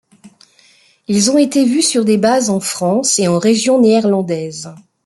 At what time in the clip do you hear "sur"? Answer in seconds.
1.83-2.05